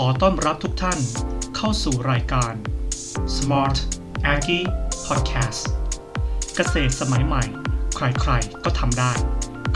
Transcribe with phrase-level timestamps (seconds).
[0.00, 0.98] ขอต้อนรับทุกท่าน
[1.56, 2.52] เข้าสู่รายการ
[3.36, 3.76] Smart
[4.32, 4.66] Aggie
[5.06, 5.62] Podcast
[6.56, 7.42] เกษตรสมัยใหม่
[7.96, 9.12] ใครๆ ก็ทำได้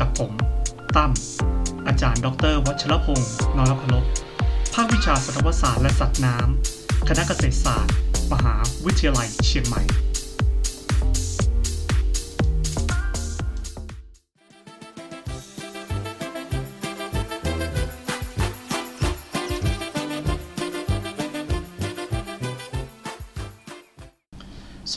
[0.00, 0.32] กับผม
[0.96, 1.12] ตั้ม
[1.86, 4.04] อาจารย์ ดร วัชรพงศ์นรพลบ
[4.74, 7.94] ภาควิชาสัตวศาสตร์และสัตว์น้ำ คณะเกษตรศาสตร์
[8.32, 8.54] มหา
[8.84, 9.82] วิทยาลัยเชียงใหม่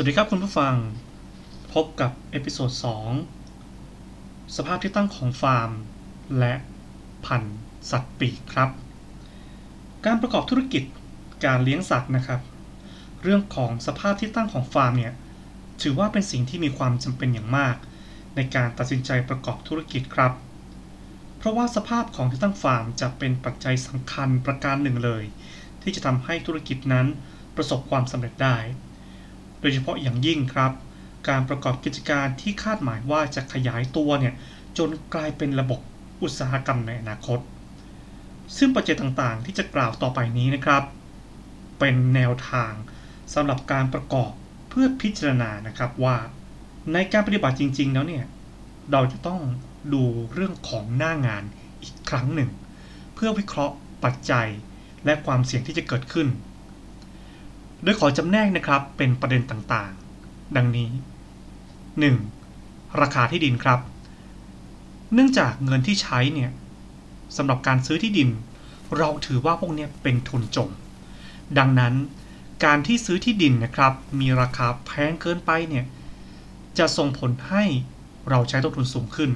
[0.02, 0.76] วัสดีครับคุณผู้ฟัง
[1.74, 2.72] พบกับ episode
[3.84, 5.72] 2 สภาพที่ตั้งของฟาร์ม
[6.40, 6.54] และ
[7.26, 7.58] พันธุ์
[7.92, 8.70] สัตว์ปีกครับ
[10.06, 10.84] การประกอบธุรกิจ
[11.46, 12.42] การเลี้ยงสัตว์นะครับ
[13.22, 15.14] เรื่องของสภาพที่ตั้งของฟาร์มเนี่ย
[15.82, 17.76] ถือว่าเป็นสิ่งที่มีความจำเป็นอย่างมาก
[18.36, 20.34] ในการตัดสินใจประกอบธุรกิจครับ
[21.38, 25.24] เพราะว่าสภาพของที่ตั้งฟาร์มจะเป็นปัจจัยสำคัญประการหนึ่งเลย
[25.82, 27.08] ที่จะทำให้ธุรกิจนั้น
[27.56, 28.58] ประสบความสำเร็จได้
[29.62, 30.72] โดยเฉพาะอย่างยิ่งครับ
[31.30, 34.34] การประกอบกิจการที่คาดหมายว่าจะขยายตัวเนี่ย
[34.78, 35.80] จนกลายเป็นระบบ
[36.22, 37.40] อุตสาหกรรมในอนาคต
[38.58, 40.84] ซึ่งปัจจัยต่างๆ ที่จะกล่าวต่อไปนี้นะครับ
[41.80, 42.74] เป็นแนวทาง
[43.34, 44.32] สำหรับการประกอบ
[44.70, 46.18] เพื่อพิจารณานะครับว่า
[46.94, 48.26] ในการปฏิบัติจริง ๆ แล้วเนี่ย
[48.92, 49.42] เราจะต้อง
[49.94, 51.44] ดูเรื่องของหน้างาน
[51.84, 52.50] อีกครั้งหนึ่ง
[53.16, 54.48] เพื่อวิเคราะห์ปัจจัย
[55.06, 56.28] และความเสี่ยงที่จะเกิดขึ้น
[57.84, 60.90] โดยขอจำแนกนะครับเป็นประเด็นต่างๆ ดังนี้
[62.16, 63.02] 1.
[63.02, 63.80] ราคาที่ดินครับ
[65.14, 66.52] เนื่องจากเงินที่ใช้เนี่ย
[67.38, 68.30] สำหรับการซื้อที่ดิน
[68.98, 70.70] เราถือว่าพวกนี้เป็นทุนจม
[71.58, 71.94] ดังนั้น
[72.66, 75.86] การที่ซื้อที่ดินนะครับ มีราคาแพงเกินไปเนี่ย
[76.78, 77.64] จะส่งผลให้
[78.30, 79.32] เราใช้ต้นทุนสูงขึ้น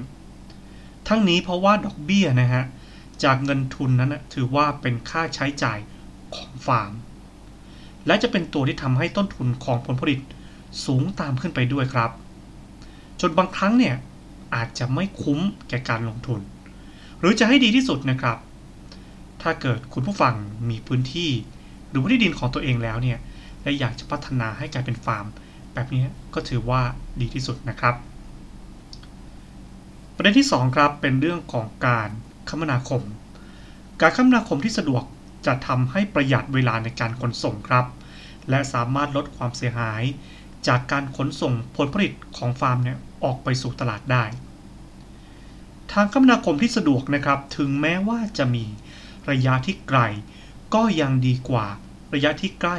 [1.08, 2.64] ทั้งนี้เพราะว่าดอกเบี้ยนะฮะ
[3.24, 5.78] จากเงินทุนนั้นนะถือว่าเป็นค่าใช้จ่าย
[6.36, 6.92] ของฟาร์ม
[8.06, 10.20] และจะเป็นตัวที่ทำให้ต้นทุนของผลผลิต
[10.84, 12.10] สูงตามขึ้นไปด้วยครับ
[13.20, 13.94] จนบางครั้งเนี่ย
[14.54, 16.40] อาจจะไม่คุ้มแก่การลงทุน
[17.18, 18.36] หรือจะให้ดีที่สุดนะครับ
[19.42, 20.34] ถ้าเกิดคุณผู้ฟัง
[20.70, 21.30] มีพื้นที่
[21.88, 23.18] หรือว่าที่ดินของตัวเองแล้วเนี่ย
[23.62, 25.26] และอยากจะพัฒนาให้กลายเป็นฟาร์ม
[25.74, 26.04] แบบนี้
[26.34, 26.82] ก็ถือว่า
[27.20, 27.94] ดีที่สุดนะครับ
[30.14, 32.08] ประเด็นที่ 2 ครับเป็นเรื่องของการ
[32.48, 33.02] คมนาคม
[34.00, 35.02] การคมนาคมที่สะดวก
[35.46, 37.86] จะทำให้ประหยัดเวลาในการขนส่งครับ
[38.50, 40.02] และสามารถลดความเสียหาย
[40.68, 44.24] จากการขนส่งผลผลิตของฟาร์มเนี่ยออกไปสู่ตลาดได้
[45.92, 48.64] ทางคมนาคมที่สะดวกนะครับ ถึงแม้ว่าจะมี
[49.30, 50.00] ระยะที่ไกล
[50.74, 51.66] ก็ยังดีกว่า
[52.14, 52.78] ระยะที่ใกล้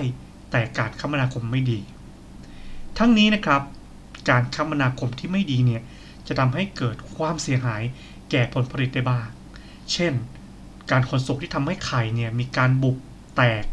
[0.52, 1.80] แต่การคมนาคมไม่ดี
[2.98, 3.62] ทั้งนี้นะครับ
[4.30, 5.82] การคมนาคมที่ไม่ดีเนี่ย
[6.28, 7.82] จะทำให้เกิดความเสียหาย
[8.32, 9.28] แก่ผลผลิตได้บ้าง
[9.94, 10.14] เช่น
[10.92, 12.98] การขนส่งที่ทำให้ไข่เนี่ยมีการบุบ
[13.36, 13.64] แตก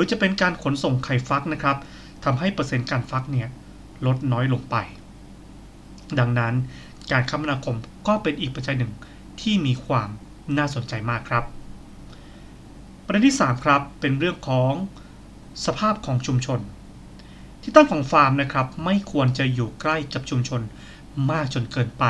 [0.00, 1.76] รือจะเป็นการขนส่งไข่ฟักนะครับ
[2.24, 3.48] ทำให้เปอร์เซ็นต์การฟักเนี่ย
[4.06, 4.76] ลดน้อยลงไป
[6.18, 6.54] ดังนั้น
[7.12, 7.76] การคมนาคม
[8.06, 8.92] ก็เป็นอีกปัจจัยหนึ่ง
[9.40, 10.08] ที่มีความ
[10.56, 11.44] น่าสนใจมากครับ
[13.04, 14.72] ประเด็นที่ 3 ครับเป็นเรื่องของ
[15.66, 16.60] สภาพของชุมชน
[17.62, 20.60] ที่ตั้งของฟาร์มนะครับ ไม่ควรจะอยู่ใกล้กับชุมชน
[21.30, 22.04] มากจนเกินไป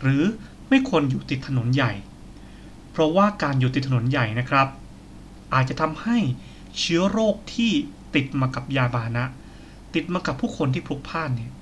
[0.00, 0.22] หรือ
[0.68, 1.92] ไม่ควรอยู่ติดถนนใหญ่
[2.90, 4.68] เพราะว่าการอยู่ติดถนนใหญ่นะครับ
[5.54, 6.18] อาจจะทำให้
[6.78, 7.72] เชื้อโรคที่
[8.14, 9.24] ติดมากับยาบานะ
[9.94, 11.52] ติดมากับผู้คนที่พลุกพล่านเนี่ย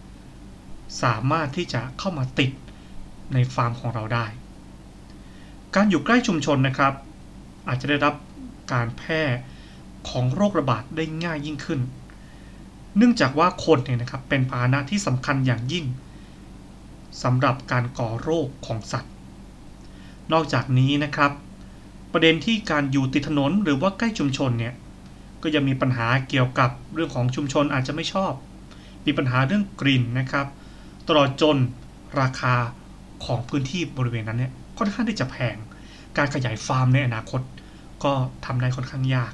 [1.03, 2.51] สามารถที่จะเข้ามาติด
[3.33, 4.27] ในฟาร์มของเราได้
[5.75, 6.93] การอยู่ใกล้ชุมชนนะครับ
[7.69, 8.15] อาจจะได้รับ
[8.73, 9.23] การแพร่
[10.09, 11.81] ของโรคระบาดได้ง่ายยิ่งขึ้น
[12.97, 15.85] เนื่องจากว่าคนเนี่ยนะครับเป็นพาหนะที่สำคัญอย่างยิ่ง
[17.23, 19.13] สำหรับการก่อโรคของสัตว์
[20.33, 21.33] นอกจากนี้นะครับ
[22.13, 24.75] ประเด็นที่การอยู่ติดถนนหรือว่าใกล้ชุมชนเนี่ย
[25.43, 28.33] ก็ยังมีปัญหาเกี่ยวกับเรื่องของชุมชนอาจจะไม่ชอบ
[29.07, 30.47] มีปัญหาเรื่องกลิ่นนะครับ
[31.09, 31.57] ตลอดจน
[32.21, 32.55] ราคา
[33.25, 35.57] ของพื้นที่บริเวณนั้นเนี่ยค่อนข้างที่จะแพง
[36.17, 37.41] การขยายฟาร์มในอนาคต
[38.05, 38.13] ก็
[38.45, 39.33] ทำได้ค่อนข้างยาก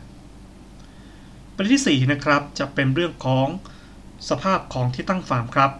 [1.54, 3.46] ประเด็นที่ 4 นะครับ จะเป็นเรื่องของ
[4.28, 5.72] สภาพของที่ตั้งฟาร์มครับ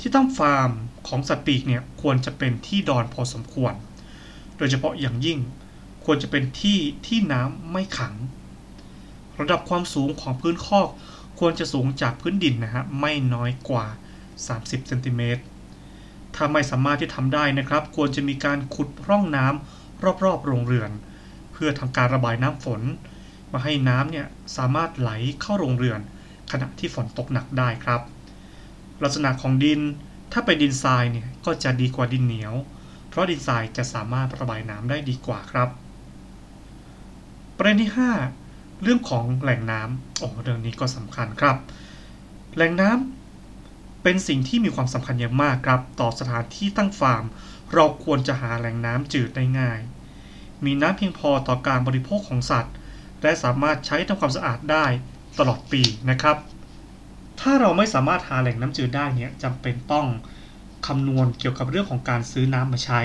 [0.00, 0.70] ที่ตั้งฟาร์ม
[1.08, 3.74] ของสัตว์ปีกเนี่ยควรจะเป็นที่ดอนพอสมควร
[4.56, 5.38] โดยเฉพาะอย่างยิ่ง
[6.04, 8.14] ควรจะเป็นที่ที่น้ำไม่ขัง
[9.40, 10.88] ระดับความสูงของพื้นคอก
[11.38, 13.86] ควรจะสูงจากพื้นดินนะฮะไม่น้อยกว่า
[14.36, 15.42] 30เซนติเมตร
[16.34, 20.90] ถ้าไม่สามารถที่ทำได้นะครับ ควรจะมีการขุดร่องน้ำรอบๆโรงเรือน
[21.52, 22.80] เพื่อทำการระบายน้ำฝน
[23.52, 24.26] มาให้น้ำเนี่ย
[24.56, 26.00] สามารถไหลเข้าโรงเรือน
[26.52, 28.00] ขณะที่ฝนตกหนักได้ครับ
[29.02, 29.80] ลักษณะของดิน
[30.32, 32.54] ถ้าเป็นดินทรายเนี่ยก็จะดีกว่าดินเหนียว
[33.08, 35.68] เพราะดินทรายจะสามารถระบายน้ำได้ดีกว่าครับ
[37.56, 38.41] ประเด็นที่ 5
[38.82, 41.56] เรื่องของแหล่งน้ำโอ้เรื่องนี้ก็สำคัญครับ
[42.56, 47.24] แหล่งน้ำเป็นสิ่งที่มีความสำคัญอย่างมากครับ ต่อสถานที่ตั้งฟาร์ม
[47.74, 49.78] เราควรจะหาแหล่งน้ำจืดได้ง่าย
[50.64, 52.74] มีน้ำเพียงพอต่อการบริโภคของสัตว์
[53.22, 54.86] และสามารถใช้ทำความสะอาดได้
[55.38, 56.36] ตลอดปีนะครับ
[57.40, 60.06] ถ้าเราไม่สามารถหาแหล่งน้ำจืดได้เนี่ยจำเป็นต้อง
[60.86, 63.00] คำนวณเกี่ยวกับเรื่องของการซื้อน้ำมาใช้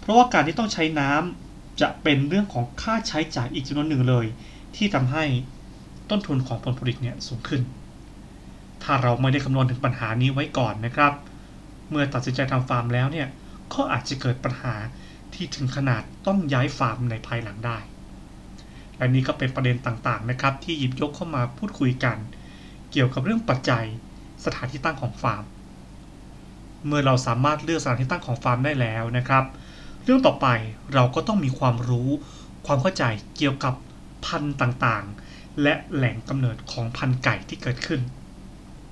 [0.00, 4.26] เพราะว่าการที่ต้องใช้น้ำจะเป็นเรื่องของค่าใช้จ่ายอีกจำนวนหนึ่งเลย
[4.76, 5.24] ที่ทำให้
[6.10, 7.62] ต้นทุนของผลผลิตเนี่ยสูงขึ้น
[8.82, 11.12] ถ้าเราไม่ได้คำนวณถึงปัญหานี้ไว้ก่อนนะครับ
[11.90, 13.28] เมื่อตัดสินใจทำฟาร์มแล้วเนี่ย
[13.74, 14.74] ก็อาจจะเกิดปัญหา
[15.34, 17.78] ที่ถึงขนาดต้องย้ายฟาร์มในภายหลังได้
[18.96, 22.16] และนี่ก็เป็นประเด็นต่างๆนะครับ ที่หยิบยกเข้ามาพูดคุยกัน
[22.92, 23.84] เกี่ยวกับเรื่องปัจจัย
[24.44, 25.44] สถานที่ตั้งของฟาร์ม
[26.86, 29.44] เมื่อเราสามารถเลือกสถานที่ตั้งของฟาร์มได้แล้วนะครับ
[30.04, 30.46] เรื่องต่อไป
[30.94, 32.08] เราก็ต้องมีความรู้
[32.66, 33.04] ความเข้าใจ
[33.36, 33.74] เกี่ยวกับ
[34.26, 38.00] พันธุ์ต่างๆ และแหล่งกำเนิดของพันธุ์ไก่ที่เกิดขึ้น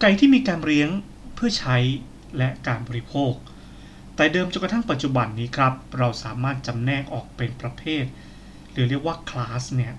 [0.01, 0.89] ไก่ที่มีการเลี้ยง
[1.35, 1.77] เพื่อใช้
[2.39, 3.33] และการบริโภค
[4.17, 8.05] แต่เดิมจนกระทั่งปัจจุบันนี้ครับ เราสามารถจำแนกออกเป็นประเภท
[8.73, 9.93] หรือเรียกว่าคลาสเนี่ย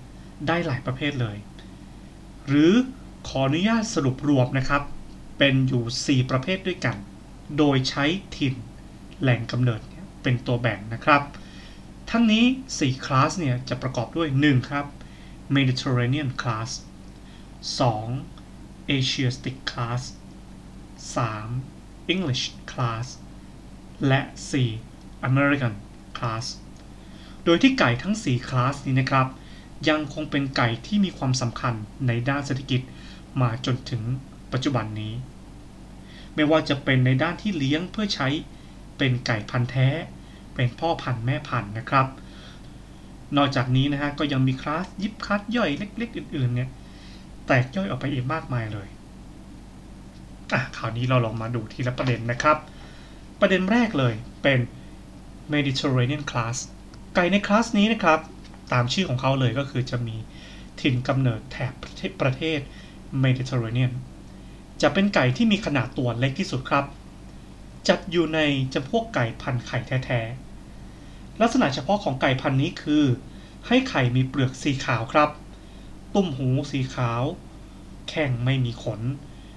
[0.46, 1.36] ได้หลายประเภทเลย
[2.46, 2.72] หรือ
[3.28, 4.82] ขออนุญาตสรุปรวมนะครับ
[5.38, 6.96] เป็นอยู่ 4 ประเภทด้วยกัน
[7.58, 8.04] โดยใช้
[8.36, 8.54] ถิ่น
[9.20, 9.80] แหล่งกำเนิด
[10.22, 11.22] เป็นตัวแบ่งนะครับ
[12.10, 12.44] ทั้งนี้
[12.76, 14.86] 4 คลาสเนี่ยจะประกอบด้วย 1 ครับ
[15.48, 16.80] Mediterranean class
[17.60, 18.24] 2.
[18.88, 20.14] Asiatic class
[20.96, 21.62] 3.
[22.08, 23.18] English class
[24.06, 24.20] และ
[24.72, 25.28] 4.
[25.28, 25.74] American
[26.16, 26.44] class
[27.44, 29.26] โดยที่ไก่ทั้ง 4 คลาสนี้นะครับ
[29.88, 31.74] ยังคงเป็นไก่ที่มีความสำคัญ
[32.06, 32.80] ในด้านเศรษฐกิจ
[33.40, 34.02] มาจนถึง
[34.52, 35.14] ปัจจุบันนี้
[36.34, 38.28] ไม่ว่าจะเป็นในด้านที่เลี้ยงเพื่อใช้
[38.98, 39.88] เป็นไก่พันธุ์แท้
[40.54, 42.06] เป็นพ่อพันธุ์แม่พันธุ์นะครับ
[43.36, 46.68] นอกจากนี้นะฮะก็ยังมีคลาสยิบคลาสย่อยเล็ก ๆ อื่นๆเนี่ย
[47.46, 48.88] แตกย่อยออกไปอีกมากมายเลย
[50.52, 52.58] อะคราวนี้เราลองมาดูทีละประเด็นนะครับ
[53.40, 54.60] ประเด็นแรกเลยเป็น
[55.52, 56.56] Mediterranean class
[57.14, 58.20] ไก่ในคลาสนี้นะครับ
[58.72, 60.16] ตามชื่อของเขาเลยก็คือจะมี
[60.80, 61.84] ถิ่นกำเนิดแถบป
[62.26, 62.60] ระเทศ
[63.20, 63.92] เมดิเตอร์เรเนียน
[64.82, 66.84] จะเป็นไก่ที่มีขนาดตัวเล็กที่สุดครับ
[67.88, 68.40] จัดอยู่ใน
[68.74, 70.43] จำพวกไก่พันไข่แท้ๆ
[71.40, 73.04] ลักษณะเฉพาะของไก่พันธุ์นี้คือ
[73.66, 75.30] ให้ไข่มีเปลือกสีขาวครับ
[76.14, 77.22] ตุ่มหูสีขาว
[78.08, 79.00] แข้งไม่มีขน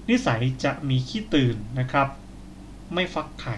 [0.10, 2.08] นิสัยจะมีขี้ตื่นนะครับ
[2.94, 3.56] ไม่ฟักไข่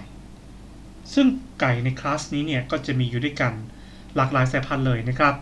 [1.13, 1.27] ซึ่ง
[1.59, 3.53] ไก่ในคลาสนี้เนี่ยก็จะมีอยู่ด้วยกัน
[4.15, 5.35] หลากหลายสายพันธุ์เลยนะครับ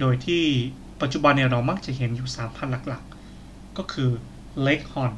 [0.00, 0.44] โดยที่
[1.00, 4.10] ปัจจุบันเนี่ยเรามักจะเห็นอยู่3พันธุ์หลักๆ ก็คือ
[4.62, 5.12] เล็กฮอน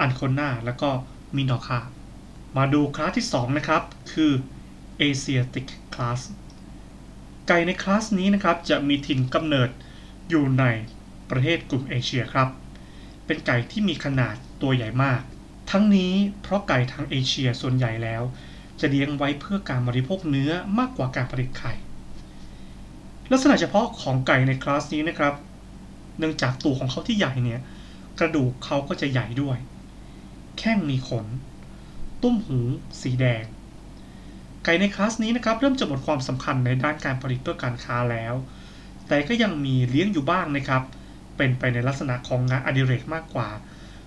[0.00, 0.90] อันโคนาแล้วก็
[1.36, 1.80] มินอคา
[2.56, 3.82] มาดูคลาสที่ 2 นะครับ
[4.12, 4.32] คือ
[4.98, 5.66] เอเชียติก
[6.08, 6.20] Asiatic Class
[7.48, 9.70] ไก่ในคลาสนี้นะครับจะมีถิ่นกำเนิด
[10.28, 10.64] อยู่ใน
[11.30, 12.48] ประเทศกลุ่มเอเชียครับ
[13.26, 15.20] เป็นไก่ที่มีขนาดตัวใหญ่มาก
[15.70, 16.12] ทั้งนี้
[16.42, 18.22] เพราะไก่ทางเอเชียส่วนใหญ่แล้ว
[18.80, 21.72] จะเลี้ยงไว้เพื่อการบริโภคเนื้อมากกว่าการผลิตไข่
[23.32, 25.34] ลักษณะเฉพาะของไก่ในคลาสนี้นะครับ
[26.18, 27.60] เนื่องจากตัวของเขาที่ใหญ่เนี่ย
[28.18, 29.58] กระดูกเขาก็จะใหญ่ด้วย
[30.58, 31.26] แข้งมีขน
[32.22, 32.58] ตุ้มหู
[33.02, 33.44] สีแดง
[34.64, 38.34] ไก่ในคลาสนี้นะครับเริ่มจะหมดความสำคัญในด้านการผลิตเพื่อการค้าแล้ว
[39.08, 40.82] แต่ก็ยังมีเลี้ยงอยู่บ้างนะครับ
[41.36, 43.48] เป็นไปในลักษณะของงานอดิเรกมากกว่า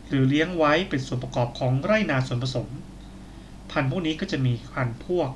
[0.08, 2.68] หรือเลี้ยงไว้เป็นส่วนประกอบของไร่นาส่วนผสม
[3.72, 5.30] พันธุ์พวกนี้ก็จะมีพันธุ์พวก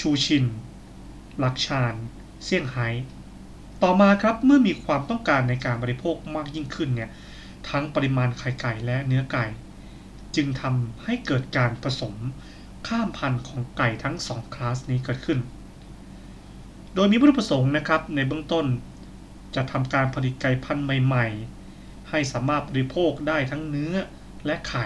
[0.00, 0.44] ชูชิน
[1.42, 1.94] ลักชาน
[2.44, 2.88] เซี่ยงไฮ้
[3.82, 7.10] ต่อมาครับเมื่อมีความต้องการในการบริโภคมากยิ่งขึ้นเนี่ย
[7.68, 9.44] ทั้งปริมาณไข่ไก่และเนื้อไก่
[10.36, 12.14] จึงทำให้เกิดการผสม
[12.86, 15.38] ข้ามพันธุ์ของไก่ทั้งสองคลาสนี้เกิดขึ้น
[16.94, 18.66] โดยมีวัตถุประสงค์นะครับในเบื้องต้น
[19.54, 21.26] จะทำการผลิตไก่พันธุ์ใหม่
[21.68, 23.94] ๆ ให้สามารถบริโภคได้ทั้งเนื้อ
[24.46, 24.84] และไข่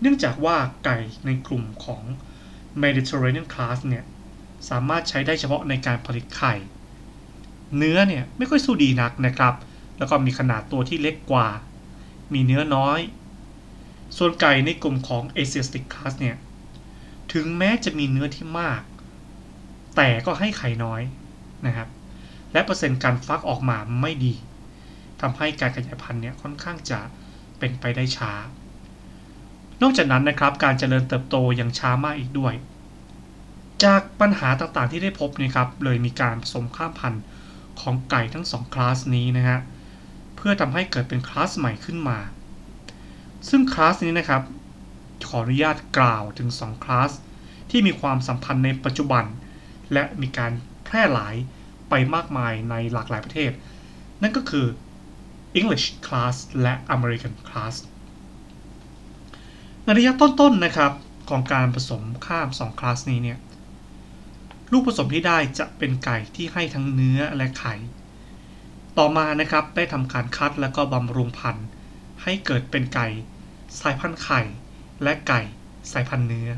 [0.00, 2.02] เนื่องจากว่าไก่ในกลุ่มของ
[2.82, 4.04] Mediterranean class เนี่ย
[4.70, 6.54] สามารถใช้ได้เฉพาะในการผลิตไข่
[7.76, 9.54] เนื้อเนี่ยไม่ค่อยสู้ดีนักนะครับ
[9.98, 11.48] แล้วก็มีขนาดตัวที่เล็กกว่า
[12.32, 13.00] มีเนื้อน้อย
[14.16, 16.36] ส่วนไก่ในกลุ่มของ Asiatic class เนี่ย
[17.32, 18.82] ถึงแม้จะมีเนื้อที่มาก
[19.96, 21.02] แต่ก็ให้ไข่น้อย
[21.66, 21.88] นะครับ
[22.52, 24.34] และเปอร์เซ็นต์การฟักออกมาไม่ดี
[25.20, 27.00] ทำให้การขยายพันธุ์เนี่ยค่อนข้างจะ
[27.58, 28.32] เป็นไปได้ช้า
[29.82, 32.54] นอกจากนั้นนะครับการเจริญเติบโตยังช้ามากอีกด้วย
[33.84, 37.22] จากปัญหาต่างๆที่ได้พบนะครับเลยมีการผสมข้ามพันธุ์
[37.80, 39.58] ของไก่ทั้งสองคลาสนี้นะฮะ
[40.36, 42.18] เพื่อทำให้เกิดเป็นคลาสใหม่ขึ้นมา
[43.48, 44.42] ซึ่งคลาสนี้นะครับ
[45.28, 47.12] ขออนุญาตกล่าวถึง 2 คลาส
[47.70, 49.24] ที่มีความสัมพันธ์ในปัจจุบัน
[49.92, 50.52] และมีการ
[50.84, 51.34] แพร่หลาย
[51.90, 53.52] ไปมากมายในหลากหลายประเทศ
[54.22, 54.66] นั่นก็คือ
[55.58, 57.74] English class และ American class
[59.84, 60.92] ในระยะต้นๆนะครับ
[61.30, 63.38] ของการผสมข้าม 2 คลาสนี้เนี่ย
[64.72, 67.74] ลูกผสมที่ได้จะเป็นไก่ที่ให้ทั้งเนื้อและไข่
[68.98, 71.66] ต่อมานะครับได้ทำการคัดแล้วก็บำรุงพันธุ์
[72.22, 73.08] ให้เกิดเป็นไก่
[73.80, 74.42] สายพันธุ์ไข่
[75.02, 75.40] และไก่
[75.92, 76.50] สายพันธุ์เนื้อ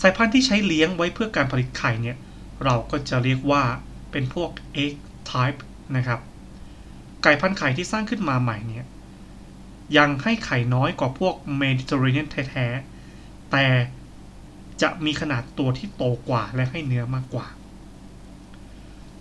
[0.00, 2.16] สายพันธุ์ที่ใช้เลี้ยงไว้เพื่อการผลิตไข่เนี่ย
[2.64, 3.62] เราก็จะเรียกว่า
[4.10, 4.50] เป็นพวก
[4.84, 4.94] egg
[5.30, 5.60] type
[5.96, 6.20] นะครับ
[7.22, 8.84] ไก่พันธุ์ไข่ที่สร้างขึ้นมาใหม่เนี่ย
[9.96, 13.66] ยังให้ไข่น้อยกว่าพวกเมดิเตอร์เรเนียนแท้ๆ แต่
[14.82, 17.46] จะมีขนาดตัวที่โตกว่าและให้เนื้อมากกว่า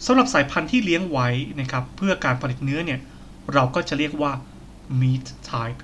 [0.05, 2.99] สำหรับสายพันธุ์ที่เลี้ยงไว้นะครับ เพื่อการผลิตเนื้อเนี่ย
[3.53, 4.31] เราก็จะเรียกว่า
[4.99, 5.79] meat type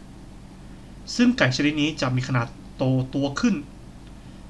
[1.15, 2.83] ซึ่งไก่ชนิดนี้จะมีขนาดโต
[3.15, 3.55] ตัวขึ้น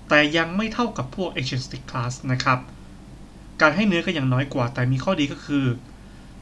[0.09, 2.59] แต่ยังไม่เท่ากับพวก Asian stick class นะครับ
[3.61, 5.65] การให้เนื้อก็ยังน้อยกว่า แต่มีข้อดีก็คือ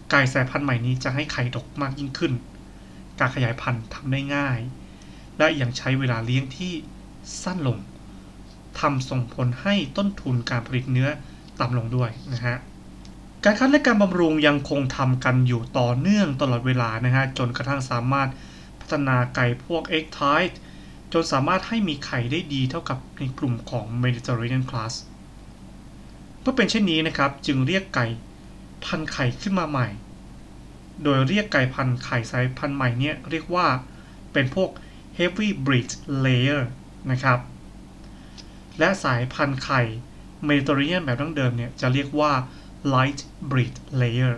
[0.09, 2.33] ไก่สายพันธุ์ใหม่นี้จะให้ไข่ดกมากยิ่งขึ้น
[3.19, 4.59] การขยายพันธุ์ทำได้ง่าย
[5.37, 6.73] และยังใช้เวลาเลี้ยงที่
[7.43, 7.77] สั้นลง
[8.79, 11.09] ทำส่งผลให้ต้นทุนการผลิตเนื้อ
[11.59, 12.57] ต่ำลงด้วยนะฮะ
[13.43, 18.29] การคัดและการบำรุงยังคงทำกันอยู่ต่อเนื่องตลอดเวลานะฮะจนกระทั่งสามารถ
[18.91, 20.55] ฒนาไก่พวก egg type
[21.13, 24.93] จนสามารถให้มีไข่ได้ดีเท่ากับในกลุ่มของ Mediterranean class
[26.39, 28.07] เพื่อเป็นเช่นนี้นะครับจึงเรียกไก่
[28.85, 29.87] พันไข่ขึ้นมาใหม่
[31.03, 33.67] โดยเรียกไก่พันไข่สายพันธุ์ใหม่เนี่ยเรียกว่า
[34.33, 34.69] เป็นพวก
[35.17, 35.89] heavy breed
[36.25, 36.61] layer
[37.11, 37.39] นะครับ
[38.79, 39.81] และสายพันธุ์ไข่
[40.47, 42.31] Mediterranean แบบดั้งเดิมเนี่ยจะเรียกว่า
[42.93, 43.19] light
[43.49, 44.33] breed layer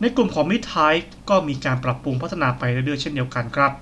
[0.00, 3.72] ในกลุ่มของ mid type ก็มีการปรับปรุงพัฒนาไปเรื่อยๆเช่นเดียวกันครับ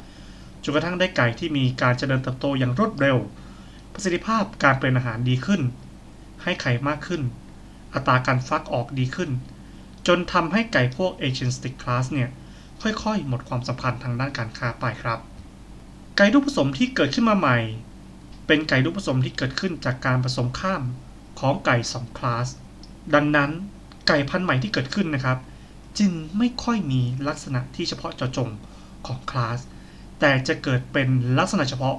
[0.62, 3.16] จนกระทั่งได้ไก่ที่มีการเจริญเติบโตอย่างรวดเร็ว
[3.92, 5.60] ประสิทธิภาพการเป็นอาหารดีขึ้น
[6.42, 7.22] ให้ไข่มากขึ้น
[7.94, 9.30] อัตราการฟักออกดีขึ้น
[10.06, 12.28] จนทำให้ไก่พวก Asian stick class เนี่ย
[12.82, 15.18] ค่อยๆ หมดความสำคัญทางด้านการค้าไปครับ
[16.16, 17.58] ไก่ลูกผสมที่เกิดขึ้นมาใหม่
[18.46, 20.82] เป็นไก่ลูกผสมที่เกิดขึ้นจากการผสมข้าม
[21.40, 22.48] ของไก่2คลาส
[23.14, 23.50] ดังนั้น
[24.08, 25.38] ไก่พันธุ์ใหม่ที่เกิดขึ้นนะครับ
[25.98, 28.50] จึงไม่ค่อยมีลักษณะที่เฉพาะเจาะจง
[29.06, 29.60] ของคลาส
[30.20, 31.96] แต่จะเกิดเป็นลักษณะเฉพาะ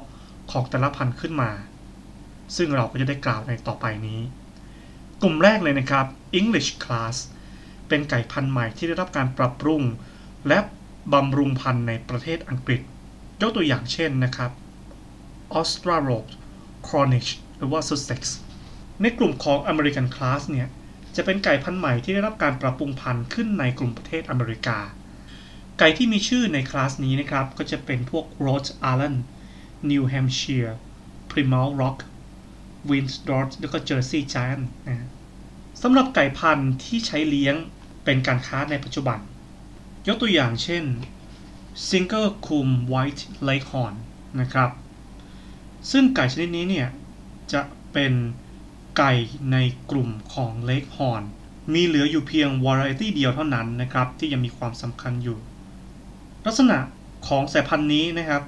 [0.51, 1.51] ของแต่ละพันธุ์ขึ้นมา
[2.55, 4.21] ซึ่งเราก็จะได้กล่าวในต่อไปนี้
[5.21, 6.05] กลุ่มแรกเลยนะครับ
[6.39, 7.15] English class
[7.87, 9.81] เป็นไก่พันธุ์ใหม่ที่ได้รับการปรับปรุง
[10.47, 10.59] และ
[11.13, 12.81] บำรุงพันธุ์ในประเทศอังกฤษ
[13.41, 14.51] ยกตัวอย่างเช่นนะครับ
[15.59, 16.25] a u s t r a l o p
[16.87, 18.21] Cornish หรือว่า Sussex
[19.01, 20.67] ในกลุ่มของ American class เนี่ย
[21.17, 24.77] จะเป็นไก่พันธุ์ใหม่ที่ได้รับการปรับปรุงพันธุ์ขึ้นในกลุ่มประเทศอเมริกา
[25.79, 29.17] ไก่ที่มีชื่อในคลาสนี้นะครับ ก็จะเป็นพวก Rhode Island
[29.89, 30.73] New Hampshire
[31.29, 31.97] Plymouth Rock
[32.89, 35.07] Windsor แล้วก็ Jersey Giant นะ
[35.81, 37.55] สำหรับไก่พันธุ์ที่ใช้เลี้ยง
[38.03, 39.19] เป็นการค้าในปัจจุบัน
[40.07, 40.83] ยกตัวอย่างเช่น
[41.89, 43.95] Single Coom White Leghorn
[44.39, 44.71] นะครับ
[45.91, 46.87] ซึ่งไก่ชนิดนี้เนี่ย
[47.53, 47.61] จะ
[47.93, 48.13] เป็น
[48.97, 49.13] ไก่
[49.51, 49.57] ใน
[49.91, 51.23] กลุ่มของเล็กฮอน
[51.73, 55.37] มีเหลืออยู่เพียงวาไรตี้เดียวเท่านั้นนะครับที่ยังมีความสำคัญอยู่
[56.45, 56.77] ลักษณะ
[57.27, 58.43] ของสายพันธุ์นี้นะครับ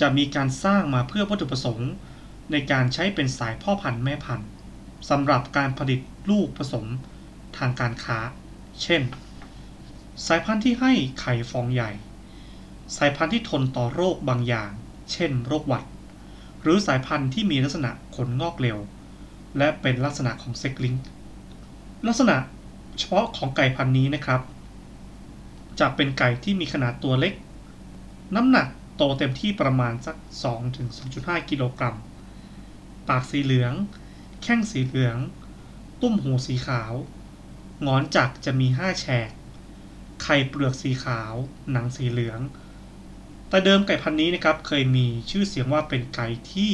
[0.00, 1.90] จะมีการสร้างมาเพื่อวัตถุประสงค์
[2.52, 4.48] ในการใช้เป็นสายพ่อพันธุ์แม่พันธุ์
[5.10, 6.86] สำหรับการผลิตลูกผสม
[7.56, 8.18] ทางการค้า
[8.82, 9.02] เช่น
[10.26, 11.90] สายพันธุ์ที่ให้ไข่ฟองใหญ่
[12.96, 14.70] สายพันธุ์ที่ทนต่อโรคบางอย่าง
[15.12, 15.84] เช่น โรคหวัด
[16.62, 18.78] หรือสายพันธุ์ที่มีลักษณะขนงอกเร็ว
[19.58, 20.94] และเป็นลักษณะของเซ็กลิง
[22.06, 22.36] ลักษณะ
[22.98, 24.40] เฉพาะของไก่พันธุ์นี้นะครับ
[25.80, 27.34] จะเป็นไก่ที่มีขนาดตัวเล็ก
[28.34, 30.16] น้ำหนักโตเต็มที่ประมาณสัก
[30.82, 31.96] 2-2.5 กิโลกรัม
[33.08, 33.72] ปากสีเหลือง
[34.42, 35.16] แข้งสีเหลือง
[36.00, 36.92] ตุ้มหูสีขาว
[37.86, 39.30] งอนจักจะมี 5 แฉก
[40.22, 41.34] ไข่เปลือกสีขาว
[41.72, 42.40] หนังสีเหลือง
[43.48, 46.72] แต่เดิมไก่พันธุ์นี้นะครับ เคยมีชื่อเสียงว่าเป็นไก่ที่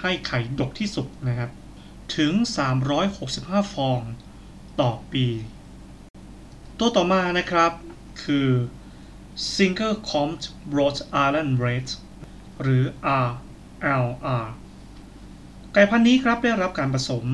[0.00, 1.50] ให้ไข่ดกที่สุดนะครับ
[2.14, 2.32] ถึง
[3.04, 4.00] 365 ฟอง
[4.80, 5.26] ต่อปี
[6.78, 7.72] ตัวต่อมานะครับ
[8.22, 8.48] คือ
[9.54, 10.44] Single Combed
[10.76, 11.88] Rhode Island Red
[12.60, 12.84] หรือ
[13.26, 14.46] RLR
[15.72, 17.24] ไก่พันธุ์นี้ครับได้รับการผสม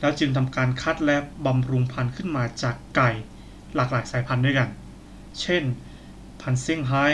[0.00, 3.10] แล้วจึงทำการคัดและบำรุงพันธุ์ขึ้นมาจากไก่
[3.74, 4.68] หลากหลายสายพันธุ์ด้วยกัน
[5.40, 5.62] เช่น
[6.40, 7.06] พันธุ์เซี่ยงไฮ้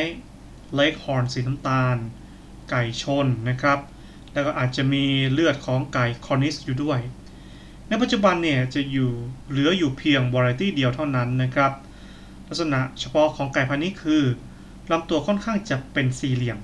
[0.74, 1.96] เล็กฮอร์นสีน้ำตาล
[2.70, 3.78] ไก่ชนนะครับ
[4.34, 7.00] แล้วก็อาจจะมีเลือดของไก่คอนิสอยู่ด้วย
[7.88, 9.10] ในปัจจุบันเนี่ยจะอยู่
[9.50, 11.72] เหลืออยู่เพียงวาไรตี้เดียวเท่านั้นนะครับ
[12.48, 14.22] ลักษณะเฉพาะของไก่พันธุ์นี้คือ
[14.90, 16.58] ลำตัวค่อนข้างจะเป็นสี่เหลี่ยม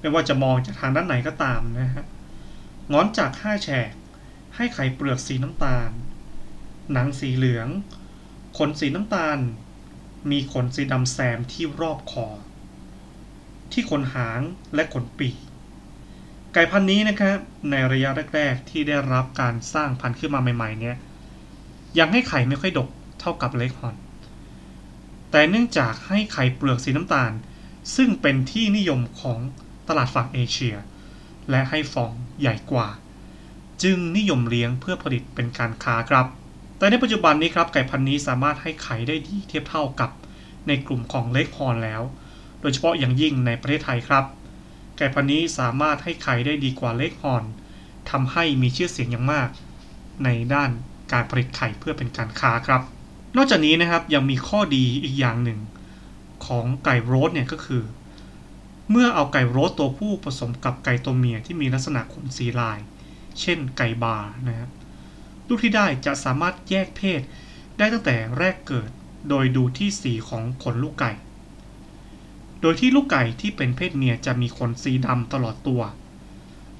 [0.00, 2.04] ไม่ว่าจะมองจากทางด้านไหนก็ตามนะฮะ
[2.92, 3.90] งอนจากห้าแฉก
[4.56, 5.90] ให้ไข่เปลือกสีน้ำตาล
[6.92, 7.68] หนังสีเหลือง
[8.58, 9.38] ขนสีน้ำตาล
[10.30, 12.26] มีขนสีดำแซมที่รอบคอ
[13.72, 14.40] ที่ขนหาง
[14.74, 15.47] และขนปีก
[16.54, 17.38] ไก่พันธุ์นี้นะครับ
[17.70, 20.96] ในระยะแรกๆ ที่ได้รับการสร้างพันธุ์ขึ้นมาใหม่ๆเนี่ย
[21.98, 22.88] ยังให้ไข่ไม่ค่อยดก
[23.20, 23.96] เท่ากับเล็กฮอน
[25.30, 27.32] แต่เนื่องจากให้ไข่เปลือกสีน้ำตาล
[27.96, 29.40] ซึ่งเป็นที่นิยมของ
[29.88, 30.76] ตลาดฝั่งเอเชีย
[31.50, 32.88] และให้ฟองใหญ่กว่า
[33.82, 36.26] จึงนิยมเลี้ยงเพื่อผลิตเป็นการค้าครับ
[36.78, 40.10] แต่ในปัจจุบันนี้ครับไก่พันธุ์นี้สามารถให้ไข่ได้ดีเทียบเท่ากับ
[40.68, 42.02] ในกลุ่มของเล็กฮอนแล้ว
[42.60, 44.24] โดยเฉพาะอย่างยิ่งในประเทศไทยครับ
[44.98, 47.44] ไก่พันธุ์นี้สามารถให้ไข่ได้ดีกว่าเล็กฮอน
[48.10, 49.48] ทำให้มีชื่อเสียงอย่างมาก
[50.24, 50.70] ในด้าน
[51.12, 52.82] การผลิตไข่เพื่อเป็นการค้าครับ
[53.36, 55.58] นอกจากนี้นะครับยังมีข้อดีอีกอย่างหนึ่ง
[56.46, 57.82] ของไก่โรสเนี่ยก็คือ
[58.90, 62.78] เมื่อเอาไก่โรสตัวผู้ผสมกับไก่ตัวเมียที่มีลักษณะขนสีลาย
[63.40, 64.70] เช่นไก่บาร์นะครับ
[65.48, 67.20] ลูกที่ได้จะสามารถแยกเพศ
[67.78, 68.90] ได้ตั้งแต่แรกเกิด
[69.28, 71.12] โดยดูที่สีของขนลูกไก่
[72.60, 75.82] โดยที่ลูกไก่ที่เป็นเพศเมียจะมีขนสีดำตลอดตัว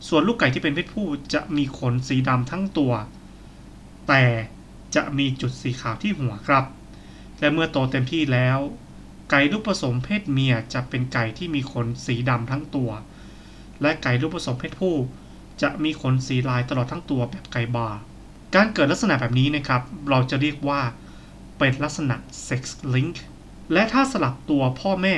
[0.08, 2.92] ส่วนลูกไก่ที่เป็นเพศผู้จะมีขนสีดำทั้งตัว
[4.08, 4.24] แต่
[4.96, 6.64] จะมีจุดสีขาวที่หัวครับ
[7.38, 8.58] และเมื่อโตเต็มที่แล้ว
[9.30, 12.90] ไก่ลูกผสมเพศเมียจะเป็นไก่ที่มีขนสีดำทั้งตัว
[13.82, 14.96] และไก่ลูกผสมเพศผู้
[15.62, 17.98] จะมีขนสีลายตลอดทั้งตัวแบบไก่บาร์
[18.54, 20.80] การเกิดลักษณะแบบนี้นะครับ เราจะเรียกว่า
[21.58, 22.16] เป็นลักษณะ
[22.48, 22.62] sex
[22.94, 23.14] link
[23.72, 25.16] และถ้าสลับตัวพ่อแม่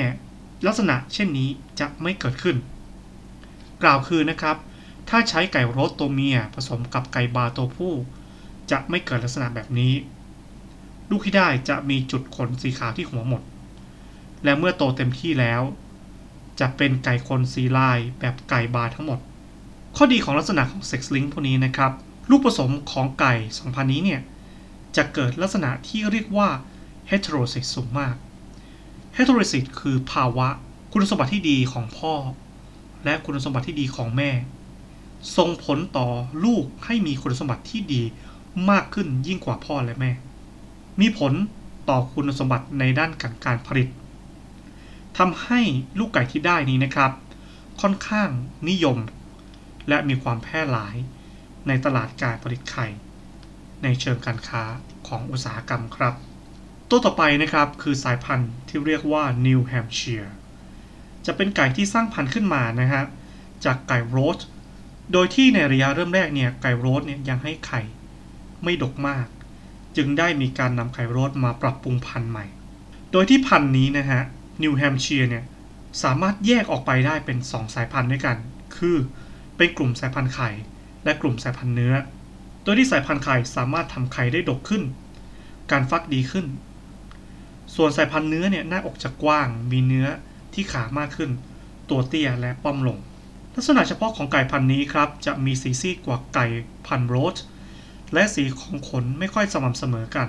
[0.65, 1.49] ลักษณะเช่นนี้
[1.79, 2.57] จะไม่เกิดขึ้น
[3.83, 4.57] กล่าวคือนะครับ
[5.09, 7.93] ถ้าใช้ไก่โรสตัวเมียผสมกับไก่บาตัวผู้
[8.71, 9.93] จะไม่เกิดลักษณะแบบนี้
[11.09, 13.41] ลูกที่ได้จะมีจุดขนสีขาวที่หัวหมด
[14.43, 15.61] และเมื่อโตเต็มที่แล้ว
[16.59, 19.19] จะเป็นไก่ขนสีลายแบบไก่บาทั้งหมด
[19.95, 21.91] ข้อดีของลักษณะของ sex link พวกนี้นะครับ
[22.29, 24.21] ลูกผสมของไก่สองพันนี้เนี่ย
[24.95, 26.49] จะเกิดลักษณะที่เรียกว่า
[27.09, 28.15] heterosis สูงมาก
[29.17, 30.47] heterosis คือภาวะ
[30.93, 32.13] คุณสมบัติที่ดีของพ่อ
[33.05, 34.31] และคุณสมบัติที่ดีของแม่
[35.37, 36.07] ส่งผลต่อ
[36.45, 38.01] ลูกให้มีคุณสมบัติที่ดี
[38.69, 40.11] มากขึ้นยิ่งกว่าพ่อและแม่
[41.01, 41.33] มีผล
[41.89, 43.87] ต่อคุณสมบัติในด้านการการผลิต
[45.17, 45.61] ทำให้
[45.99, 47.11] ลูกไก่ที่ได้นี้นะครับ
[47.81, 48.29] ค่อนข้าง
[48.69, 48.97] นิยม
[49.89, 50.95] และมีความแพร่หลาย
[51.67, 52.87] ในตลาดการผลิตไข่
[53.83, 54.63] ในเชิงการค้า
[55.07, 56.15] ของอุตสาหกรรมครับ
[56.93, 60.31] ตัวต่อไปนะครับคือสายพันธุ์ที่เรียกว่า New Hampshire
[61.25, 63.03] จะเป็นไก่ที่สร้างพันธุ์ขึ้นมานะฮะ
[63.65, 64.39] จากไก่โรส
[65.13, 67.81] โดยที่ในระยะเริ่มแรกเนี่ยไก่โรสเนี่ยยังให้ไข่
[68.63, 69.25] ไม่ดกมาก
[69.97, 72.45] จึงได้มีการนำไข่โรสมาปรับปรุงพันธุ์ใหม่
[73.11, 74.21] โดยที่พันธุ์นี้นะฮะ
[74.61, 75.43] นิวแฮมเชียร์เนี่ย
[76.03, 78.37] สามารถแยกออกไปได้เป็น 2 สายพันธุ์ด้วยกัน
[78.77, 78.97] คือ
[79.57, 80.49] เป็นกลุ่มสายพันธุ์ไข่
[81.03, 81.95] และกลุ่มสายพันธุ์เนื้อ
[82.63, 84.83] โดยที่สายพันธุ์ไข่สามารถทำไข่ได้ดกขึ้น
[85.71, 86.47] การฟักดีขึ้น
[87.75, 90.07] ส่วนสายพันธุ์เนื้อเนี่ยหน้าอกจะกว้าง มีเนื้อ
[90.53, 91.31] ที่ขามากขึ้น
[91.89, 92.97] ตัวเตี้ยและป้อมลง
[93.55, 96.45] ลักษณะเฉพาะของไก่พันธุ์นี้ครับ จะมีสีซีดกว่าไก่
[96.87, 97.37] พันธุ์โรด
[98.13, 100.27] และสีของขนไม่ค่อยสม่ำเสมอกัน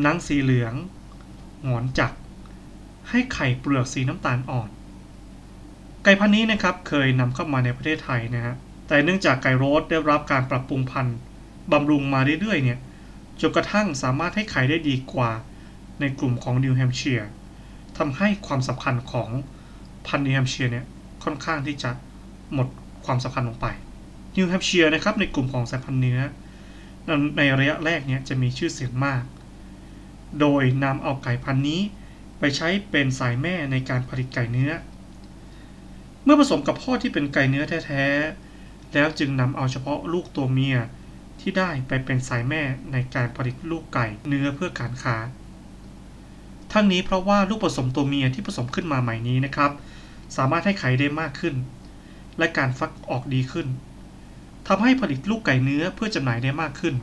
[0.00, 0.74] หนังสีเหลือง
[1.64, 2.12] หงอนจัก
[3.10, 4.70] ให้ไข่เปลือกสีน้ำตาลอ่อน
[6.04, 8.54] ไก่พันธุ์นี้นะครับเคยนำเข้ามาในประเทศไทยนะฮะ
[8.88, 11.16] แต่เนื่องจากไก่โรดได้รับการปรับปรุงพันธุ์
[11.72, 12.78] บำรุงมาเรื่อยๆเนี่ย
[13.40, 15.30] จนกระทั่งสามารถให้ไข่ได้ดีกว่า
[16.00, 17.28] ในกลุ่มของนิวแฮมเชียร์
[17.98, 19.30] ทำให้ความสำคัญของ
[20.06, 20.84] พันธุ์นิวแฮมเชียร์เนี่ย
[21.24, 21.90] ค่อนข้างที่จะ
[22.54, 22.68] หมด
[23.04, 23.66] ความสำคัญลงไป
[24.36, 26.20] นิวแฮมเชียร์นะครับในกลุ่มของสายพันธุ์เนื้อ
[27.36, 29.22] ในระยะแรกเนี่ยจะมีชื่อเสียงมาก
[30.40, 31.80] โดยนำเอาไก่พันธุ์นี้
[32.38, 34.72] ไปใช้เป็นสายแม่ในการผลิตไก่เนื้อ
[36.24, 40.76] เมื่อผสมกับพ่อที่เป็นไก่เนื้อแท้ๆ แล้วจึงนำเอาเฉพาะลูกตัวเมีย
[41.40, 45.16] ที่ได้ไปเป็นสายแม่ในการผลิตลูกไก่เนื้อเพื่อการค้า
[46.72, 49.70] ทั้งนี้เพราะว่าลูกผสมตัวเมียที่ผสมขึ้นมาใหม่นี้นะครับ
[50.36, 51.54] สามารถให้ไข่ได้มากขึ้น
[52.38, 53.66] และการฟักออกดีขึ้น
[54.68, 56.94] ทำให้ผลิตลูกไก่เนื้อเพื่อจำหน่ายได้มากขึ้น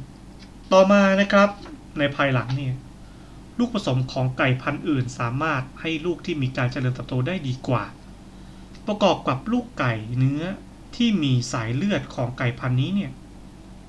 [0.72, 1.50] ต่อมานะครับ
[2.00, 2.70] ในภายหลังนี่
[3.60, 7.84] ลูกผสมของไก่พันธุ์อื่น สามารถให้ลูกที่มีการเจริญเติบโตได้ดีกว่า
[8.88, 10.44] ประกอบกับลูกไก่เนื้อ
[10.96, 13.12] ที่มีสายเลือดของไก่พันธุ์นี้เนี่ย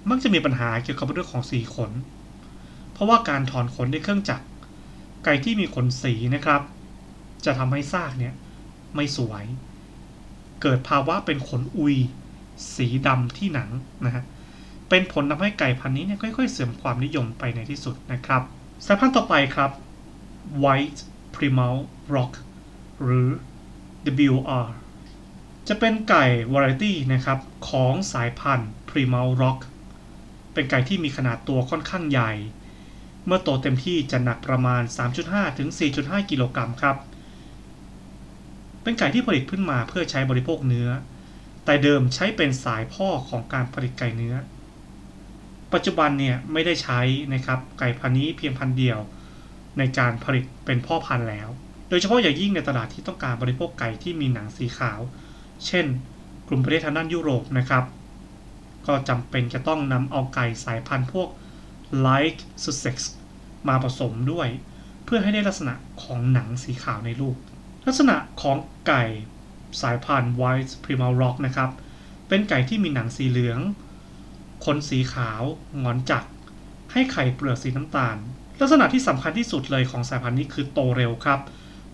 [0.08, 1.90] มักจะมีปัญหาเกี่ยวกับเรื่องของสีขน
[2.92, 4.44] เพราะว่าการถอนขนด้วยเครื่องจักร
[5.24, 6.62] ไก่ที่มีขนสีนะครับ
[7.44, 8.34] จะทำให้ซากเนี่ย
[8.94, 9.44] ไม่สวย
[10.62, 11.96] เกิดภาวะเป็นขนอุย
[12.76, 13.70] สีดำที่หนัง
[14.06, 14.24] นะฮะ
[14.88, 18.42] เป็นผลทำให้ไก่พันธุ์นี้เนี่ยค่อยๆ เสื่อมความนิยมไปในที่สุดนะครับ
[18.86, 19.70] สายพันธุ์ต่อไปครับ
[20.64, 21.00] White
[21.34, 21.76] Primal
[22.14, 22.32] Rock
[23.02, 23.28] หรือ
[24.32, 24.68] WR
[25.68, 29.58] จะเป็นไก่ Variety นะครับของสายพันธุ์ Primal Rock
[30.52, 32.32] เป็นไก่ที่มีขนาดตัวค่อนข้างใหญ่
[33.28, 34.82] เมื่อโตเต็มที่จะหนักประมาณ
[35.20, 35.68] 3.5 ถึง
[36.00, 36.96] 4.5 กิโลกรัมครับ
[38.82, 40.88] เป็นไก่ที่ผลิตขึ้นมาเพื่อใช้บริโภคเนื้อ
[41.64, 44.34] แต่เดิมใช้เป็นสายพ่อของการผลิตไก่เนื้อ
[45.72, 47.00] ปัจจุบันเนี่ยไม่ได้ใช้
[47.34, 48.98] นะครับไก่พันนี้เพียงพันเดียว
[49.78, 51.48] ในการผลิตเป็นพ่อพันธุ์แล้ว
[51.88, 55.00] โดยเฉพาะอย่างยิ่งในตลาดที่ต้องการบริโภคไก่ที่มีหนังสีขาว
[55.66, 55.86] เช่น
[56.48, 57.84] กลุ่มประเทศทางด้านยุโรปนะครับ
[58.86, 61.28] ก็จำเป็นจะต้องนำเอาไก่สายพันธุ์พวก
[62.06, 62.96] Light Sussex
[63.68, 64.48] มาผสมด้วย
[65.04, 67.36] เพื่อให้ได้ลักษณะของหนังสีขาวในลูก
[67.86, 69.04] ลักษณะของไก่
[69.82, 71.70] สายพันธุ์ White Primal Rock นะครับ
[72.28, 73.60] เป็นไก่ที่มีหนังสีเหลือง
[74.64, 75.42] ขนสีขาว
[75.84, 76.24] งอนจัก
[76.92, 78.16] ให้ไข่เปลือกสีน้ำตาล
[78.60, 81.40] ลักษณะที่สำคัญที่สุดเลยของสายพันธุ์นี้คือโตเร็วครับ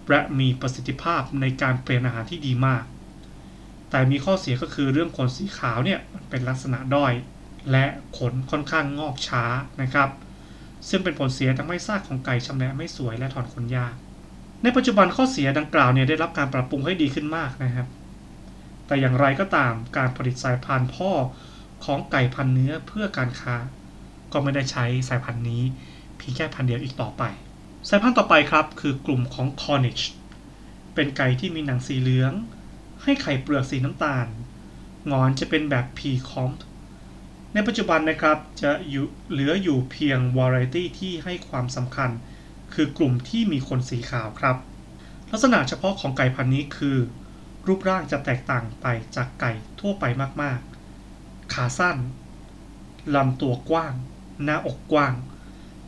[0.09, 2.85] และมีประสิทธิภาพในการเปลี่ยนอาหารที่ดีมาก
[3.90, 7.12] แต่มีข้อเสียก็คือเรื่องขนสีขาวเนี่ยมันเป็นลักษณะด้อย
[7.70, 7.87] และ
[8.18, 9.44] ขนค่อนข้างงอกช้า
[9.83, 10.09] นะครับ
[10.88, 13.94] ซึ่งเป็นผลเสียทำให้ซากของไก่ชำแหละไม่สวยและถอนขนยาก
[14.62, 17.88] ในปัจจุบันข้อเสียดังกล่าวเนี่ยได้รับการปรับปรุงให้ดีขึ้นมากนะครับ
[18.86, 21.10] แต่อย่างไรก็ตามการผลิตสายพันธุ์พ่อ
[21.84, 23.56] ของไก่พันเนื้อเพื่อการค้า
[24.32, 25.62] ก็ไม่ได้ใช้สายพันธุ์นี้
[26.16, 27.22] เพียงแค่พันธุ์เดียวอีกต่อไป
[27.88, 30.04] สายพันธุ์ต่อไปครับคือกลุ่มของ Cornish
[30.94, 32.32] เป็นไก่ที่มีหนังสีเหลือง
[33.02, 34.26] ให้ไข่เปลือกสีน้ำตาล
[35.12, 36.56] งอนจะเป็นแบบ P comp
[37.56, 42.10] ในปัจจุบันนะครับจะอยู่เหลืออยู่เพียง variety ที่ให้ความสำคัญ
[42.74, 44.56] คือกลุ่มที่มีขนสีขาวครับ
[45.30, 46.98] ลักษณะเฉพาะของไก่พันธุ์นี้คือ
[47.66, 48.86] รูปร่างจะแตกต่างไป
[49.16, 50.04] จากไก่ทั่วไป
[50.42, 51.96] มากๆ ขาสั้น
[53.14, 53.94] ลำตัวกว้าง
[54.44, 55.14] หน้าอกกว้าง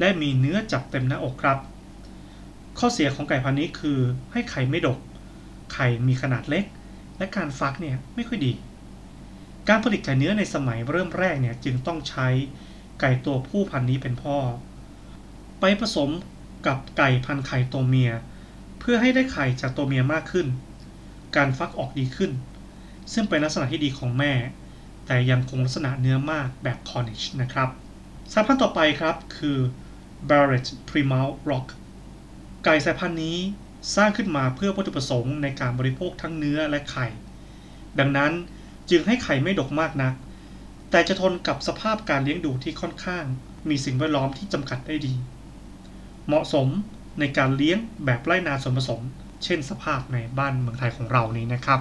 [0.00, 1.58] และมีเนื้อจับเต็มหน้าอกครับ
[2.78, 3.98] ข้อเสียของไก่พันธุ์นี้คือ
[4.32, 4.98] ให้ไข่ไม่ดก
[5.74, 6.64] ไข่มีขนาดเล็ก
[7.18, 8.52] และการฟักเนี่ยไม่ค่อยดี
[9.68, 12.28] การผลิตไก่เนื้อในสมัยเริ่มแรกเนี่ยจึงต้องใช้
[13.00, 14.38] ไก่ตัวผู้พันนี้เป็นพ่อ
[15.60, 16.10] ไปผสม
[16.66, 18.12] กับไก่พันไข่ตัวเมีย
[18.78, 20.46] เพื่อให้ได้ไข่จากตัวเมียมากขึ้น
[21.36, 22.30] การฟักออกดีขึ้น
[23.12, 24.32] ซึ่งเป็นลักษณะที่ดีของแม่
[25.06, 27.68] แต่ยังคงลักษณะเนื้อมากแบบ Cornish นะครับ
[28.32, 29.58] สายพันธุ์ต่อไปครับคือ
[30.28, 31.66] Barrett Plymouth Rock
[32.64, 33.38] ไก่สายพันธุ์นี้
[33.96, 37.06] สร้างขึ้นมาเพื่อวัตถุประสงค์ในการบริโภคทั้งเนื้อและไข่
[37.98, 38.32] ดังนั้น
[38.90, 40.14] จึงให้ไข่ไม่ดกมากนัก
[40.90, 43.24] แต่จะทนกับสภาพการเลี้ยงดูที่ค่อนข้าง
[43.68, 45.14] มีสิ่งแวดล้อมที่จำกัดได้ดี
[46.26, 46.68] เหมาะสม
[47.20, 49.00] ในการเลี้ยงแบบไร่นาส่วนผสม
[49.44, 51.80] เช่นสภาพในบ้านเมืองไทยของเรานี้นะครับ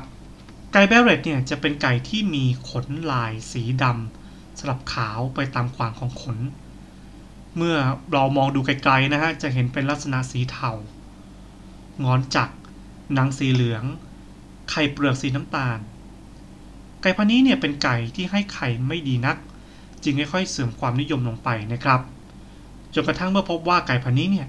[0.74, 6.38] ไก่แบเรตเนี่ยจะเป็นไก่ที่มีขนลายสีดำสลับขาวไปตามขวางของขน
[7.58, 7.78] เมื่อ
[8.13, 10.72] เรามองดูไกลๆนะฮะจะเห็นเป็นลักษณะสีเทา
[12.04, 12.50] งอนจัก
[13.13, 13.84] หนังสีเหลือง
[14.70, 15.78] ไข่เปลือกสีน้ำตาล
[17.06, 19.38] ไก่พันนี้เนี่ยเป็นไก่ที่ให้ไข่ไม่ดีนัก
[20.04, 22.02] จึงค่อยๆเสื่อมความนิยมลงไปนะครับ
[22.94, 24.48] จนกระทั่งเมื่อพบว่าไก่พันนี้เนี่ย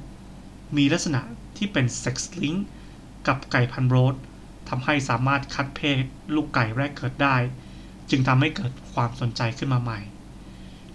[0.77, 1.21] มีลักษณะ
[1.57, 2.55] ที่เป็นเซ็กซ์ลิง
[3.27, 4.15] กับไก่พันโรด
[4.69, 6.03] ทำให้สามารถคัดเพศ
[6.35, 7.37] ลูกไก่แรกเกิดได้
[8.11, 10.01] จึงทำให้เกิดความสนใจขึ้นมาใหม่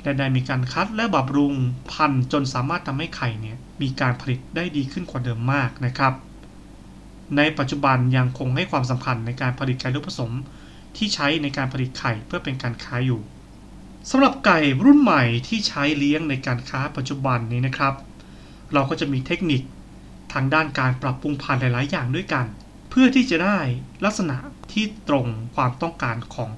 [0.03, 1.53] และได้มีการคัดและบำรุง
[1.91, 6.13] พันธุ์จนสามารถทำให้ไข่เนี่ยมีการผลิตได้ดีขึ้นกว่าเดิมมากนะครับ
[7.37, 10.33] ในปัจจุบันยังคงให้ความสำคัญในการผลิตไก่ลูกผสม
[10.97, 13.21] ที่ใช้ในการผลิตไข่เพื่อเป็นการค้าอยู่
[14.09, 17.93] สำหรับไก่รุ่นใหม่ที่ใช้เลี้ยงในการค้าปัจจุบันนี้นะครับ
[18.73, 19.61] เราก็จะมีเทคนิค
[20.33, 22.45] ทางด้านการปรับปรุงพันธุ์หลาย ๆ อย่างด้วยกัน
[22.89, 23.59] เพื่อที่จะได้
[24.05, 24.37] ลักษณะ
[24.71, 26.49] ที่ตรงความต้องการของ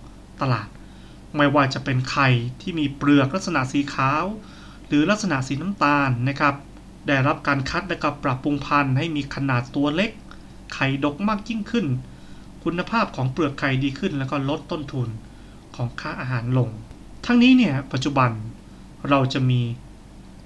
[0.41, 0.67] ตลาด
[1.38, 2.30] ไม่ว่าจะเป็นไข่
[2.62, 4.24] ที่มีเปลือกลักษณะสีขาว
[4.88, 6.56] หรือลักษณะสีน้ำตาลนะครับ
[7.08, 10.12] ได้รับการคัดและก็ปรับปรุงพันธุ์ให้มีขนาดตัวเล็ก
[10.74, 11.86] ไข่ดกมากยิ่งขึ้น
[12.63, 15.10] คุณภาพของเปลือกไข่ดีขึ้น แล้วก็ลดต้นทุน
[15.76, 16.69] ของค่าอาหารลง
[17.26, 18.32] ทั้งนี้เนี่ยปัจจุบัน
[19.10, 19.62] เราจะมี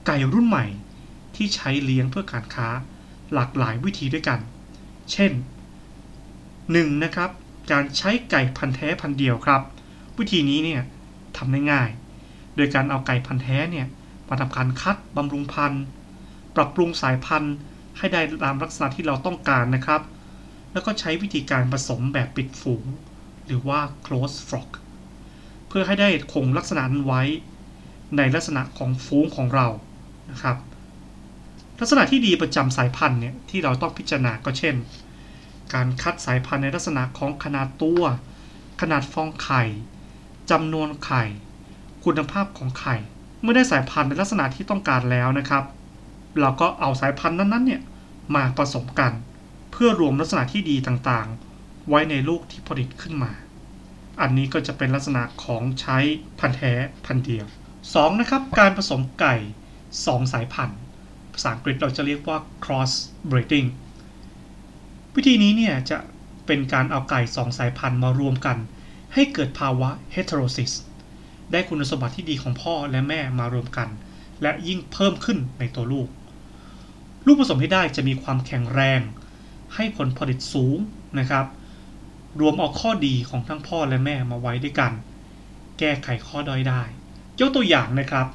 [0.05, 0.65] ไก่รุ่นใหม่
[1.35, 2.67] ที่ใช้เลี้ยงเพื่อการค้า
[3.33, 4.39] หลากหลายวิธีด้วยกัน
[5.11, 5.31] เช่น
[6.17, 7.03] 1.
[7.03, 7.29] นะครับ
[7.71, 9.61] การใช้ไก่พันธุ์แท้พันธุ์เดียวครับ
[10.17, 10.81] วิธีนี้เนี่ย
[11.37, 11.89] ทำได้ง่าย
[12.55, 13.87] โดยการเอาไก่พันธุ์แท้เนี่ย
[14.29, 15.83] มาทำการคัดบำรุงพันธุ์
[16.55, 17.55] ปรับปรุงสายพันธุ์
[17.97, 20.01] ให้ได้ตามลักษณะที่เราต้องการนะครับ
[20.73, 22.85] แล้วก็ใช้วิธีการผสมแบบปิดฝูง
[23.45, 24.71] หรือว่า close flock
[25.67, 27.23] เพื่อให้ได้คงลักษณะนั้นไว้
[28.17, 29.67] ในลักษณะของฟูงของเรา
[30.31, 30.57] นะครับ
[31.79, 34.75] ลักษณะที่ดีประจำสายพันธุ์เนี่ยที่เราต้องพิจารณาก็เช่น
[35.73, 38.03] การคัดสายพันธุ์ในลักษณะของขนาดตัว
[38.81, 39.63] ขนาดฟองไข่
[40.51, 41.23] จำนวนไข่
[42.05, 42.95] คุณภาพของไข่
[43.41, 45.63] เมื่อได้สายพันธุ์ในลักษณะที่ต้องการแล้วนะครับ
[46.39, 47.81] เราก็เอาสายพันธุ์นั้นๆเนี่ย
[48.35, 53.31] มาผสมกันเพื่อรวมลักษณะที่ดีต่างๆ ไว้ในลูกที่ผลิตขึ้นมา
[54.21, 55.97] อันนี้ก็จะเป็นลักษณะของใช้
[56.39, 56.73] พันธุ์แท้
[57.05, 57.45] พันธุ์เดียว
[57.83, 58.19] 2.
[58.19, 59.35] นะครับ การผสมไก่
[59.83, 60.79] 2 สายพันธุ์
[61.33, 62.91] ภาษาอังกฤษเราจะเรียกว่า cross
[63.29, 63.67] breeding
[65.15, 65.97] วิธีนี้เนี่ยจะ
[66.45, 68.57] เป็นการเอาไก่สองสายพันธุ์มารวมกัน
[69.13, 70.71] ให้เกิดภาวะ heterosis
[71.51, 73.89] ได้คุณสมบัติที่ดีของพ่อและแม่มารวมกัน
[74.41, 76.07] และยิ่งเพิ่มขึ้นในตัวลูก
[77.25, 79.01] ลูกผสมที่ได้จะมีความแข็งแรง
[79.77, 80.77] ให้ผลผลิตสูง
[81.19, 81.45] นะครับ
[82.39, 84.91] รวมเอาข้อดีของทั้งพ่อและแม่มาไว้ด้วยกัน
[85.79, 86.81] แก้ไขข้อด้อยได้
[87.39, 88.27] ยกตัวอย่างนะครับ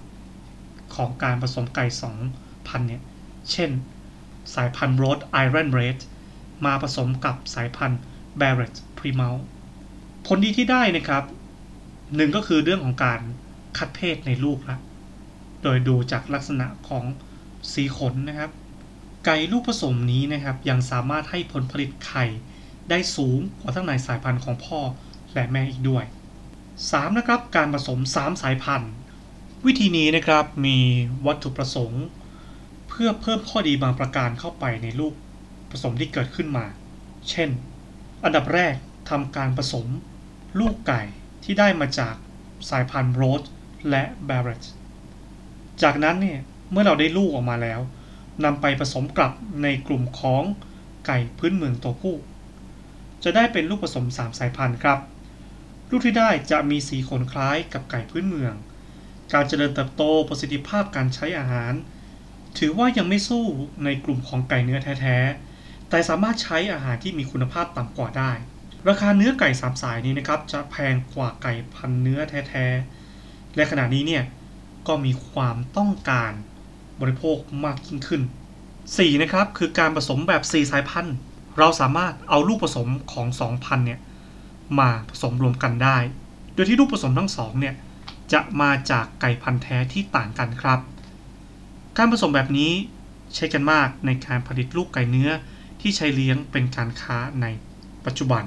[0.94, 2.16] ของการผสมไก่สอง
[2.68, 3.02] พันเนี่ย
[3.50, 3.70] เช่น
[4.54, 5.98] สายพันธุ์โรดไอรอนเรด
[6.64, 8.00] มาผสมกับสายพันธุ์
[8.36, 9.34] แบร e t พรีเมล
[10.26, 11.24] ผลดีที่ได้นะครับ
[12.16, 13.20] หนึ่งก็คือเรื่องของการ
[13.78, 14.78] คัดเพศในลูกละ
[15.62, 17.04] โดยดูจากลักษณะของ
[17.72, 18.50] สีขนนะครับ
[19.24, 22.24] ไก่ลูกผสมนี้นะครับยังสามารถให้ผลผลิตไข่
[22.90, 24.80] ได้สูงกว่าทั้งในสายพันธุ์ของพ่อ
[25.34, 26.04] และแม่อีกด้วย
[26.60, 27.18] 3.
[27.18, 28.92] นะครับการผสม 3 สายพันธุ์
[29.66, 30.78] วิธีนี้นะครับมี
[31.26, 32.04] วัตถุประสงค์
[32.88, 35.14] เพื่อเพิ่มข้อดีบางประการเข้าไปในลูก
[35.70, 36.66] ผสมที่เกิดขึ้นมา
[37.30, 37.50] เช่น
[38.24, 38.74] อันดับแรก
[39.10, 39.86] ทำการผสม
[40.58, 41.02] ลูกไก่
[41.44, 42.14] ที่ได้มาจาก
[42.70, 43.42] สายพันธุ์โรส
[43.90, 44.64] และแบร e t
[45.82, 47.80] จากนั้นเนี่ยเมื่อเราได้ลูกออกมาแล้ว
[48.44, 50.42] นำไปผสมกลับในกลุ่มของ
[51.06, 52.16] ไก่พื้นเมืองตัวผู้
[53.24, 54.98] จะได้เป็นลูกผสม 3 สายพันธุ์ครับ
[55.90, 58.54] ลูกที่ได้จะมีสีขนคล้ายกับไก่พื้นเมือง
[59.32, 61.72] การเจริญเติบโตประสิทธิภาพการใช้อาหาร
[62.58, 63.44] ถือว่ายังไม่สู้
[63.84, 68.32] ในกลุ่มของไก่เนื้อแท้ๆ แต่สามารถใช้อาหารที่มีคุณภาพต่ำกว่าได้
[68.88, 74.24] ราคาเนื้อไก่สามสายนี้นะครับจะแพงกว่าไก่พันเนื้อแท้ๆ และขณะนี้เนี่ย
[74.88, 76.32] ก็มีความต้องการ
[77.02, 78.22] บริโภคมากยิ่งขึ้น
[78.72, 79.22] 4.
[79.22, 81.16] นะครับคือการผสมแบบ 4 สายพันธุ์
[81.58, 84.00] เราสามารถเอาลูกผสมของ 2 พันธุ์เนี่ย
[84.78, 85.98] มาผสมรวมกันได้
[86.54, 87.74] โดยที่ลูกผสมทั้งสองเนี่ย
[88.32, 90.80] จะมาจากไก่พันธุ์แท้ที่ต่างกันครับ
[91.98, 92.72] การผสมแบบนี้
[93.34, 95.30] ใช้กันมากในการผลิตลูกไก่เนื้อ
[95.80, 97.46] ที่ใช้เลี้ยงเป็นการค้าใน
[98.04, 98.44] ปัจจุบัน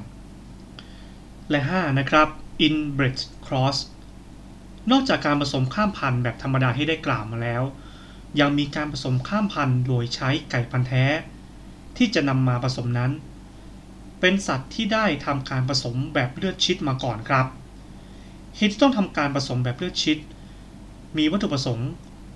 [1.49, 1.99] และ 5.
[1.99, 2.27] นะครับ
[2.67, 3.77] inbred cross
[4.91, 7.63] นอกจากการผสมข้ามพันธุ์แบบธรรมดาที่ได้กล่าวมาแล้ว
[8.39, 11.05] ยังมีการผสมข้ามพันธุ์โดยใช้ไก่พันธุ์แท้
[11.97, 13.11] ที่จะนำมาผสมนั้น
[14.19, 17.47] เป็นสัตว์ที่ได้ทำการผสมแบบเลือดชิดมาก่อนครับ
[18.55, 20.17] เหตุที่ต้องทำการผสมแบบเลือดชิด
[21.17, 21.89] มีวัตถุประสงค์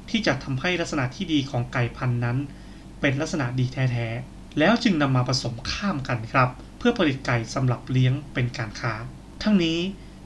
[0.09, 2.37] ที่จะทำให้ลักษณะที่ดีของไก่พันธุ์นั้น
[2.99, 8.93] เป็นลักษณะดีแท้ๆแล้วจึงนำมาผสมข้ามกันครับ เพื่อผลิตไก่สำหรับเลี้ยงเป็นการค้า
[9.43, 9.79] ทั้งนี้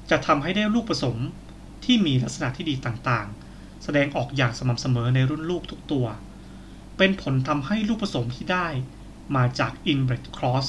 [0.10, 1.18] จะทำให้ได้ลูกผสม
[1.86, 3.43] ที่มีลักษณะที่ดีต่างๆ
[3.84, 6.06] แสดงออกอย่างสม่ำเสมอในรุ่นลูกทุกตัว
[6.98, 8.68] เป็นผลทำให้ลูกผสมที่ได้
[9.36, 10.68] มาจาก inbred cross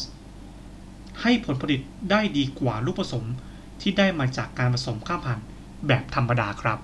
[1.22, 3.24] ให้ผลผลิตได้ดีกว่าลูกผสม
[3.81, 5.46] ที่ได้มาจากการผสมข้ามพันธุ์
[5.87, 6.79] แบบธรรมดาครับ